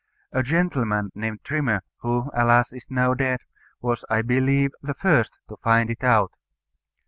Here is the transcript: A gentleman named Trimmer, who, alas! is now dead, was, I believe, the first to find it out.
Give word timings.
A 0.31 0.41
gentleman 0.41 1.11
named 1.13 1.43
Trimmer, 1.43 1.83
who, 1.97 2.31
alas! 2.33 2.73
is 2.73 2.89
now 2.89 3.13
dead, 3.13 3.41
was, 3.81 4.03
I 4.09 4.23
believe, 4.23 4.71
the 4.81 4.95
first 4.95 5.37
to 5.47 5.57
find 5.57 5.91
it 5.91 6.03
out. 6.03 6.31